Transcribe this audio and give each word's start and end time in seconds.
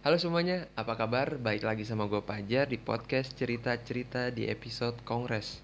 Halo 0.00 0.16
semuanya, 0.16 0.64
apa 0.80 0.96
kabar? 0.96 1.36
Baik 1.36 1.60
lagi 1.60 1.84
sama 1.84 2.08
gue 2.08 2.24
Pajar 2.24 2.64
di 2.64 2.80
podcast 2.80 3.36
cerita-cerita 3.36 4.32
di 4.32 4.48
episode 4.48 4.96
Kongres. 5.04 5.60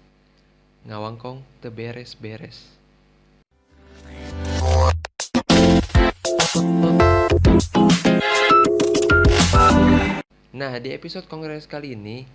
Ngawangkong 0.85 1.41
teberes-beres. 1.57 2.77
Nah, 10.53 10.73
di 10.85 10.93
episode 10.93 11.25
Kongres 11.25 11.65
kali 11.65 11.97
ini, 11.97 12.29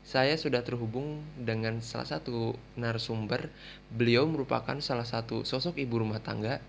saya 0.00 0.40
sudah 0.40 0.64
terhubung 0.64 1.20
dengan 1.36 1.84
salah 1.84 2.08
satu 2.16 2.56
narasumber. 2.80 3.52
Beliau 3.92 4.24
merupakan 4.24 4.80
salah 4.80 5.04
satu 5.04 5.44
sosok 5.44 5.76
ibu 5.76 6.00
rumah 6.00 6.24
tangga, 6.24 6.64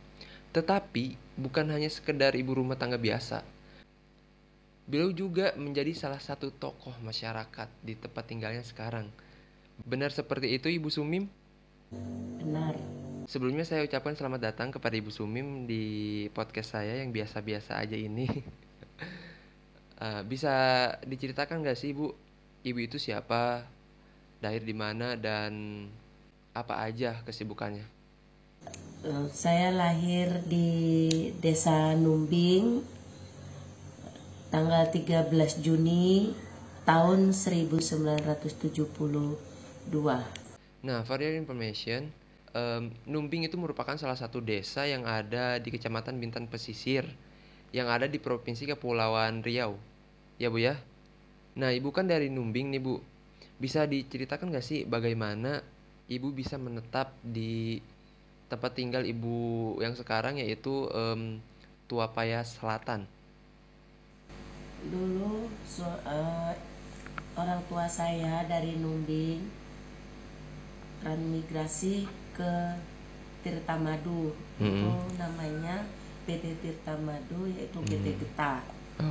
tetapi 0.51 1.15
bukan 1.39 1.71
hanya 1.71 1.87
sekedar 1.87 2.35
ibu 2.35 2.59
rumah 2.59 2.75
tangga 2.75 2.99
biasa. 2.99 3.52
Beliau 4.83 5.15
juga 5.15 5.55
menjadi 5.55 5.95
salah 5.95 6.19
satu 6.19 6.51
tokoh 6.51 6.91
masyarakat 6.99 7.69
di 7.79 7.95
tempat 7.95 8.23
tinggalnya 8.27 8.63
sekarang. 8.67 9.07
Benar 9.79 10.11
seperti 10.11 10.51
itu 10.51 10.67
Ibu 10.67 10.91
Sumim? 10.91 11.31
Benar. 12.39 12.75
Sebelumnya 13.23 13.63
saya 13.63 13.87
ucapkan 13.87 14.11
selamat 14.19 14.51
datang 14.51 14.69
kepada 14.75 14.99
Ibu 14.99 15.07
Sumim 15.07 15.63
di 15.63 16.27
podcast 16.35 16.75
saya 16.75 16.99
yang 16.99 17.15
biasa-biasa 17.15 17.79
aja 17.79 17.95
ini. 17.95 18.27
Uh, 20.03 20.19
bisa 20.31 20.51
diceritakan 21.07 21.63
nggak 21.63 21.79
sih 21.79 21.95
Ibu, 21.95 22.11
Ibu 22.67 22.79
itu 22.83 22.99
siapa, 22.99 23.63
lahir 24.43 24.67
di 24.67 24.75
mana 24.75 25.15
dan 25.15 25.87
apa 26.51 26.83
aja 26.83 27.23
kesibukannya? 27.23 27.87
Eh, 29.03 29.27
Saya 29.31 29.71
lahir 29.71 30.43
di 30.47 30.67
Desa 31.39 31.95
Numbing 31.95 32.83
tanggal 34.53 34.85
13 34.85 35.33
Juni 35.65 36.29
tahun 36.85 37.33
1972. 37.33 38.53
Nah, 40.85 41.01
for 41.01 41.17
your 41.17 41.33
information, 41.33 42.13
em, 42.53 42.93
Numbing 43.09 43.49
itu 43.49 43.57
merupakan 43.57 43.97
salah 43.97 44.13
satu 44.13 44.45
desa 44.45 44.85
yang 44.85 45.09
ada 45.09 45.57
di 45.57 45.73
Kecamatan 45.73 46.21
Bintan 46.21 46.45
Pesisir 46.45 47.01
yang 47.73 47.89
ada 47.89 48.05
di 48.05 48.21
Provinsi 48.21 48.69
Kepulauan 48.69 49.41
Riau. 49.41 49.73
Ya 50.37 50.53
Bu 50.53 50.61
ya? 50.61 50.77
Nah, 51.57 51.73
Ibu 51.73 51.89
kan 51.89 52.05
dari 52.05 52.29
Numbing 52.29 52.77
nih 52.77 52.81
Bu. 52.85 53.01
Bisa 53.57 53.89
diceritakan 53.89 54.53
nggak 54.53 54.61
sih 54.61 54.85
bagaimana 54.85 55.65
Ibu 56.05 56.29
bisa 56.29 56.61
menetap 56.61 57.17
di 57.25 57.81
tempat 58.53 58.77
tinggal 58.77 59.01
Ibu 59.01 59.81
yang 59.81 59.97
sekarang 59.97 60.37
yaitu 60.37 60.85
em, 60.93 61.41
Tuapaya 61.89 62.45
Selatan? 62.45 63.09
Dulu 64.83 65.47
so- 65.63 66.03
eh, 66.03 66.53
orang 67.33 67.61
tua 67.65 67.85
saya 67.85 68.43
dari 68.45 68.75
Numbing 68.75 69.41
transmigrasi 70.99 72.07
ke 72.31 72.53
Tirtamadu. 73.43 74.31
Itu 74.55 74.87
Mm-mm. 74.87 75.19
namanya 75.19 75.83
PT 76.23 76.55
Tirtamadu 76.59 77.43
yaitu 77.49 77.79
PT 77.83 78.05
Hmm. 78.07 78.19
Getah. 78.23 78.61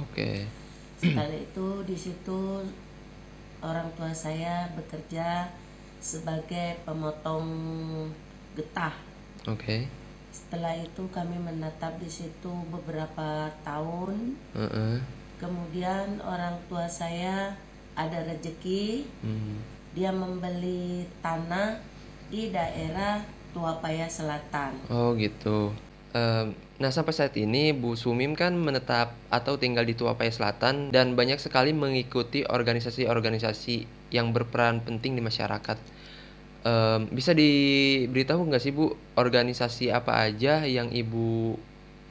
Oke. 0.01 0.49
Setelah 0.97 1.35
itu 1.35 1.69
di 1.85 1.97
situ 1.99 2.63
orang 3.61 3.91
tua 3.93 4.15
saya 4.15 4.71
bekerja 4.73 5.51
sebagai 5.99 6.81
pemotong 6.83 7.47
getah. 8.55 8.95
Oke. 9.45 9.87
Setelah 10.33 10.73
itu 10.75 11.05
kami 11.11 11.37
menetap 11.37 12.01
di 12.01 12.09
situ 12.09 12.51
beberapa 12.71 13.53
tahun. 13.61 14.39
Heeh. 14.57 14.97
Kemudian 15.43 16.23
orang 16.23 16.55
tua 16.71 16.87
saya 16.87 17.59
ada 17.99 18.19
rezeki, 18.23 19.03
Hmm. 19.27 19.59
dia 19.91 20.15
membeli 20.15 21.03
tanah 21.19 21.83
di 22.31 22.55
daerah 22.55 23.21
Tuapaya 23.53 24.07
Selatan. 24.07 24.73
Oh 24.89 25.13
gitu. 25.19 25.75
Em, 26.15 26.55
nah 26.79 26.89
sampai 26.89 27.13
saat 27.13 27.35
ini 27.37 27.75
Bu 27.75 27.99
Sumim 27.99 28.33
kan 28.39 28.55
menetap 28.55 29.13
atau 29.29 29.59
tinggal 29.59 29.85
di 29.85 29.99
Tuapaya 29.99 30.31
Selatan 30.31 30.95
dan 30.95 31.19
banyak 31.19 31.37
sekali 31.43 31.75
mengikuti 31.75 32.47
organisasi-organisasi 32.47 34.09
yang 34.15 34.33
berperan 34.33 34.81
penting 34.81 35.19
di 35.19 35.23
masyarakat. 35.25 35.77
Em, 36.63 37.11
bisa 37.11 37.35
diberitahu 37.35 38.47
nggak 38.49 38.63
sih 38.63 38.73
Bu 38.73 38.95
organisasi 39.19 39.91
apa 39.91 40.23
aja 40.23 40.63
yang 40.65 40.89
Ibu 40.95 41.59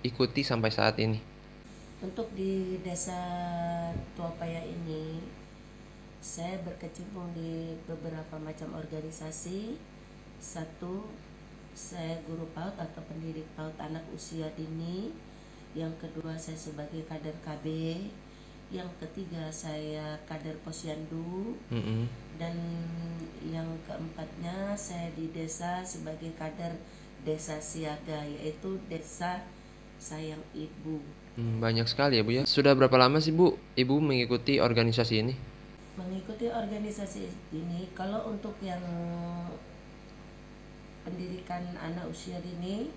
ikuti 0.04 0.44
sampai 0.44 0.70
saat 0.70 1.00
ini? 1.00 1.31
Untuk 2.02 2.34
di 2.34 2.82
desa 2.82 3.14
Tuapaya 4.18 4.66
ini, 4.66 5.22
saya 6.18 6.58
berkecimpung 6.66 7.30
di 7.38 7.78
beberapa 7.86 8.42
macam 8.42 8.74
organisasi. 8.74 9.78
Satu, 10.42 11.06
saya 11.78 12.18
guru 12.26 12.50
PAUD 12.58 12.74
atau 12.82 13.06
pendidik 13.06 13.46
PAUD 13.54 13.78
anak 13.78 14.02
usia 14.18 14.50
dini. 14.58 15.14
Yang 15.78 16.02
kedua, 16.02 16.34
saya 16.42 16.58
sebagai 16.58 17.06
kader 17.06 17.38
KB. 17.46 17.66
Yang 18.74 18.90
ketiga, 19.06 19.54
saya 19.54 20.18
kader 20.26 20.58
Posyandu. 20.66 21.54
Mm-mm. 21.70 22.10
Dan 22.42 22.58
yang 23.46 23.70
keempatnya, 23.86 24.74
saya 24.74 25.14
di 25.14 25.30
desa 25.30 25.86
sebagai 25.86 26.34
kader 26.34 26.82
desa 27.22 27.62
siaga, 27.62 28.26
yaitu 28.26 28.82
desa 28.90 29.46
sayang 30.02 30.42
ibu. 30.66 30.98
Hmm, 31.38 31.56
banyak 31.64 31.88
sekali 31.92 32.14
ya 32.20 32.24
Bu 32.28 32.32
ya. 32.40 32.44
Sudah 32.56 32.74
berapa 32.78 32.96
lama 33.00 33.18
sih 33.24 33.32
Bu 33.40 33.48
Ibu 33.82 33.96
mengikuti 34.04 34.54
organisasi 34.68 35.14
ini? 35.24 35.34
mengikuti 36.00 36.48
organisasi 36.62 37.24
ini 37.60 37.82
kalau 38.00 38.20
untuk 38.32 38.56
yang 38.64 38.80
pendidikan 41.06 41.64
anak 41.88 42.06
usia 42.14 42.38
dini 42.42 42.90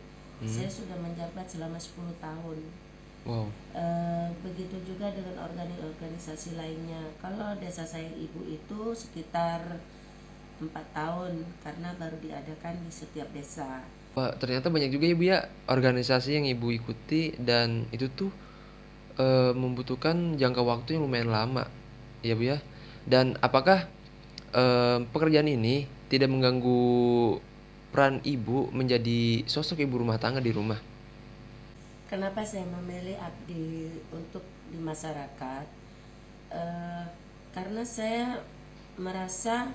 Hmm. 0.42 0.50
saya 0.50 0.66
sudah 0.66 0.98
menjabat 0.98 1.46
selama 1.46 1.78
10 1.78 2.10
tahun 2.18 2.58
Wow. 3.24 3.48
Eh, 3.72 4.28
begitu 4.44 4.76
juga 4.84 5.08
dengan 5.16 5.36
organisasi 5.48 6.60
lainnya 6.60 7.02
kalau 7.22 7.56
desa 7.62 7.84
saya 7.88 8.10
ibu 8.26 8.40
itu 8.44 8.80
sekitar 8.92 9.60
empat 10.60 10.86
tahun 10.92 11.34
karena 11.64 11.88
baru 12.00 12.16
diadakan 12.20 12.74
di 12.84 12.92
setiap 12.92 13.28
desa 13.32 13.70
Wah, 14.14 14.30
ternyata 14.38 14.70
banyak 14.70 14.94
juga 14.94 15.04
ya 15.10 15.16
Bu 15.18 15.24
ya 15.26 15.38
organisasi 15.66 16.38
yang 16.38 16.46
Ibu 16.46 16.70
ikuti 16.70 17.34
dan 17.34 17.90
itu 17.90 18.06
tuh 18.14 18.30
eh, 19.18 19.52
membutuhkan 19.54 20.38
jangka 20.38 20.62
waktu 20.62 20.98
yang 20.98 21.10
lumayan 21.10 21.34
lama. 21.34 21.66
Ya 22.22 22.38
Bu 22.38 22.46
ya. 22.46 22.62
Dan 23.04 23.34
apakah 23.42 23.90
eh, 24.54 24.98
pekerjaan 25.10 25.50
ini 25.50 25.90
tidak 26.06 26.30
mengganggu 26.30 26.82
peran 27.90 28.22
Ibu 28.22 28.70
menjadi 28.70 29.46
sosok 29.50 29.82
ibu 29.82 29.98
rumah 30.02 30.18
tangga 30.18 30.38
di 30.38 30.54
rumah? 30.54 30.78
Kenapa 32.06 32.46
saya 32.46 32.62
memilih 32.70 33.18
abdi 33.18 33.90
untuk 34.14 34.46
di 34.70 34.78
masyarakat? 34.78 35.66
Eh, 36.54 37.04
karena 37.50 37.82
saya 37.82 38.38
merasa 38.94 39.74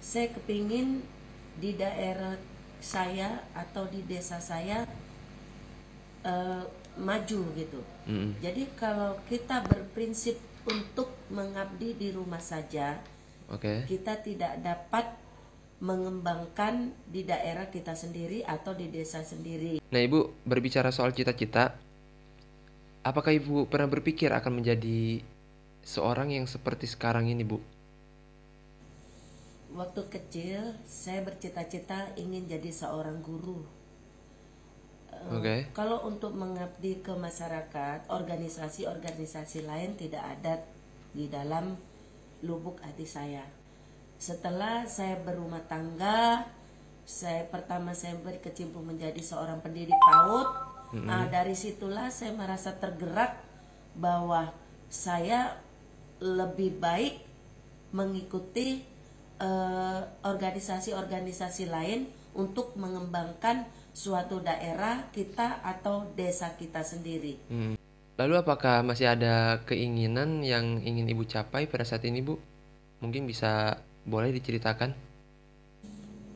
saya 0.00 0.32
kepingin 0.32 1.04
di 1.60 1.76
daerah 1.76 2.40
saya 2.78 3.42
atau 3.54 3.86
di 3.90 4.02
desa 4.06 4.38
saya 4.38 4.86
eh, 6.24 6.64
maju 6.98 7.40
gitu. 7.54 7.80
Mm-mm. 8.10 8.38
Jadi 8.42 8.66
kalau 8.74 9.18
kita 9.30 9.62
berprinsip 9.66 10.36
untuk 10.66 11.14
mengabdi 11.30 11.94
di 11.94 12.08
rumah 12.10 12.42
saja, 12.42 12.98
Oke. 13.48 13.86
kita 13.86 14.18
tidak 14.20 14.60
dapat 14.60 15.06
mengembangkan 15.78 16.90
di 17.06 17.22
daerah 17.22 17.70
kita 17.70 17.94
sendiri 17.94 18.42
atau 18.42 18.74
di 18.74 18.90
desa 18.90 19.22
sendiri. 19.22 19.78
Nah, 19.78 20.00
Ibu 20.02 20.42
berbicara 20.42 20.90
soal 20.90 21.14
cita-cita, 21.14 21.78
apakah 23.06 23.30
Ibu 23.30 23.70
pernah 23.70 23.86
berpikir 23.86 24.34
akan 24.34 24.58
menjadi 24.58 25.22
seorang 25.86 26.34
yang 26.34 26.50
seperti 26.50 26.90
sekarang 26.90 27.30
ini, 27.30 27.46
Bu? 27.46 27.62
Waktu 29.68 30.00
kecil, 30.08 30.60
saya 30.88 31.20
bercita-cita 31.20 32.16
ingin 32.16 32.48
jadi 32.48 32.72
seorang 32.72 33.20
guru. 33.20 33.60
Eh, 35.12 35.36
Oke. 35.36 35.56
Kalau 35.76 36.08
untuk 36.08 36.32
mengabdi 36.32 37.04
ke 37.04 37.12
masyarakat, 37.12 38.08
organisasi-organisasi 38.08 39.68
lain 39.68 39.92
tidak 40.00 40.24
ada 40.24 40.64
di 41.12 41.28
dalam 41.28 41.76
lubuk 42.40 42.80
hati 42.80 43.04
saya. 43.04 43.44
Setelah 44.16 44.88
saya 44.88 45.20
berumah 45.20 45.62
tangga, 45.68 46.48
saya 47.08 47.44
pertama 47.48 47.92
saya 47.92 48.16
berkecimpung 48.20 48.84
menjadi 48.88 49.20
seorang 49.20 49.60
pendidik 49.60 49.96
PAUD. 49.96 50.48
Nah, 51.04 51.28
dari 51.28 51.52
situlah 51.52 52.08
saya 52.08 52.32
merasa 52.32 52.72
tergerak 52.72 53.36
bahwa 53.92 54.48
saya 54.88 55.60
lebih 56.18 56.80
baik 56.80 57.20
mengikuti 57.92 58.84
eh, 59.38 60.00
organisasi-organisasi 60.22 61.70
lain 61.70 62.10
untuk 62.36 62.74
mengembangkan 62.78 63.66
suatu 63.90 64.38
daerah 64.38 65.10
kita 65.10 65.58
atau 65.66 66.06
desa 66.14 66.54
kita 66.54 66.86
sendiri. 66.86 67.34
Hmm. 67.50 67.74
Lalu 68.18 68.34
apakah 68.38 68.82
masih 68.82 69.10
ada 69.10 69.62
keinginan 69.62 70.42
yang 70.42 70.82
ingin 70.82 71.06
Ibu 71.06 71.22
capai 71.26 71.70
pada 71.70 71.86
saat 71.86 72.02
ini, 72.02 72.18
Bu? 72.18 72.38
Mungkin 72.98 73.30
bisa 73.30 73.78
boleh 74.02 74.34
diceritakan? 74.34 74.90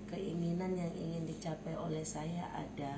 Keinginan 0.06 0.78
yang 0.78 0.92
ingin 0.94 1.26
dicapai 1.26 1.74
oleh 1.74 2.06
saya 2.06 2.46
ada 2.54 2.94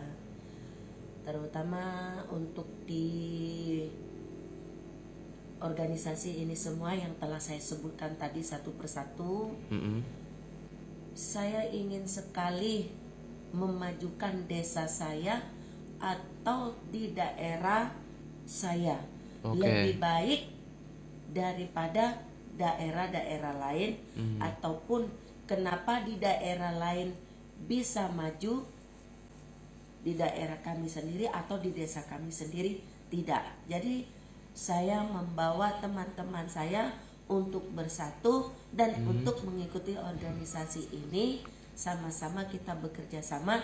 terutama 1.24 2.12
untuk 2.28 2.68
di 2.84 3.08
organisasi 5.64 6.44
ini 6.44 6.52
semua 6.52 6.92
yang 6.92 7.16
telah 7.16 7.40
saya 7.40 7.58
sebutkan 7.58 8.20
tadi 8.20 8.44
satu 8.44 8.76
persatu. 8.76 9.56
Mm-mm. 9.72 10.04
Saya 11.16 11.64
ingin 11.72 12.04
sekali 12.04 12.92
memajukan 13.56 14.44
desa 14.44 14.84
saya 14.84 15.40
atau 16.02 16.76
di 16.92 17.16
daerah 17.16 17.88
saya 18.44 19.00
Oke. 19.40 19.64
lebih 19.64 19.96
baik 20.02 20.40
daripada 21.32 22.20
daerah-daerah 22.54 23.54
lain 23.56 23.98
Hmm. 24.14 24.38
ataupun 24.38 25.08
kenapa 25.48 26.04
di 26.04 26.20
daerah 26.20 26.76
lain 26.76 27.14
bisa 27.64 28.06
maju 28.12 28.62
di 30.04 30.12
daerah 30.12 30.60
kami 30.60 30.86
sendiri 30.86 31.26
atau 31.32 31.56
di 31.56 31.72
desa 31.72 32.04
kami 32.04 32.28
sendiri 32.28 32.78
tidak. 33.08 33.42
Jadi 33.64 34.04
saya 34.54 35.02
membawa 35.02 35.82
teman-teman 35.82 36.46
saya 36.46 36.94
untuk 37.26 37.66
bersatu 37.74 38.54
dan 38.70 38.94
untuk 39.02 39.42
mengikuti 39.42 39.98
organisasi 39.98 40.94
ini 40.94 41.42
sama-sama 41.74 42.46
kita 42.46 42.78
bekerja 42.78 43.18
sama 43.18 43.58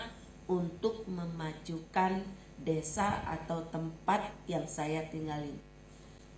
untuk 0.51 1.07
memajukan 1.07 2.19
desa 2.59 3.23
atau 3.23 3.63
tempat 3.71 4.27
yang 4.45 4.67
saya 4.67 5.07
tinggalin. 5.07 5.55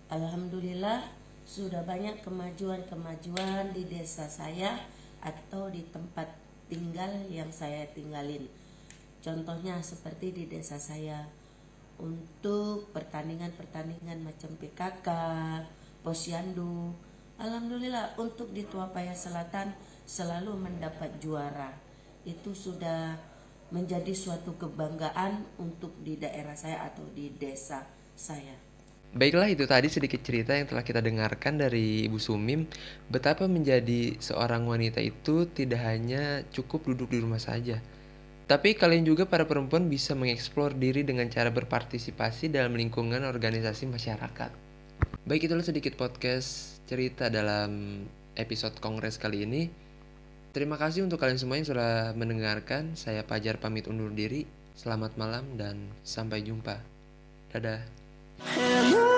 Alhamdulillah 0.08 1.02
sudah 1.44 1.82
banyak 1.82 2.22
kemajuan-kemajuan 2.22 3.74
di 3.74 3.84
desa 3.90 4.30
saya 4.30 4.78
atau 5.20 5.68
di 5.68 5.82
tempat 5.90 6.30
tinggal 6.70 7.10
yang 7.28 7.50
saya 7.50 7.90
tinggalin. 7.92 8.46
Contohnya 9.20 9.80
seperti 9.82 10.30
di 10.30 10.44
desa 10.46 10.78
saya 10.78 11.24
untuk 11.98 12.90
pertandingan-pertandingan 12.90 14.24
macam 14.24 14.50
PKK, 14.58 15.08
Posyandu. 16.02 16.94
Alhamdulillah 17.38 18.14
untuk 18.18 18.54
di 18.54 18.62
Tuapaya 18.66 19.14
Selatan 19.14 19.74
selalu 20.06 20.54
mendapat 20.54 21.18
juara. 21.18 21.74
Itu 22.22 22.54
sudah 22.54 23.18
menjadi 23.74 24.14
suatu 24.14 24.54
kebanggaan 24.54 25.42
untuk 25.58 25.94
di 26.04 26.14
daerah 26.14 26.54
saya 26.54 26.86
atau 26.86 27.02
di 27.10 27.34
desa 27.34 27.82
saya. 28.14 28.54
Baiklah 29.14 29.46
itu 29.46 29.62
tadi 29.62 29.86
sedikit 29.86 30.26
cerita 30.26 30.58
yang 30.58 30.66
telah 30.66 30.82
kita 30.82 30.98
dengarkan 30.98 31.54
dari 31.54 32.02
Ibu 32.10 32.18
Sumim 32.18 32.66
Betapa 33.06 33.46
menjadi 33.46 34.18
seorang 34.18 34.66
wanita 34.66 34.98
itu 34.98 35.46
tidak 35.54 35.86
hanya 35.86 36.42
cukup 36.50 36.82
duduk 36.90 37.14
di 37.14 37.22
rumah 37.22 37.38
saja 37.38 37.78
Tapi 38.44 38.76
kalian 38.76 39.08
juga 39.08 39.24
para 39.24 39.48
perempuan 39.48 39.88
bisa 39.88 40.12
mengeksplor 40.12 40.76
diri 40.76 41.00
dengan 41.00 41.24
cara 41.32 41.48
berpartisipasi 41.48 42.52
dalam 42.52 42.76
lingkungan 42.76 43.24
organisasi 43.24 43.88
masyarakat. 43.88 44.52
Baik 45.24 45.48
itulah 45.48 45.64
sedikit 45.64 45.96
podcast 45.96 46.80
cerita 46.84 47.32
dalam 47.32 48.04
episode 48.36 48.76
kongres 48.84 49.16
kali 49.16 49.48
ini. 49.48 49.72
Terima 50.52 50.76
kasih 50.76 51.08
untuk 51.08 51.18
kalian 51.18 51.40
semua 51.40 51.56
yang 51.56 51.66
sudah 51.66 52.12
mendengarkan. 52.12 52.92
Saya 52.94 53.24
Pajar 53.24 53.56
pamit 53.56 53.88
undur 53.88 54.12
diri. 54.12 54.44
Selamat 54.76 55.16
malam 55.16 55.56
dan 55.56 55.80
sampai 56.04 56.44
jumpa. 56.44 56.78
Dadah. 57.50 57.80
And 58.44 59.13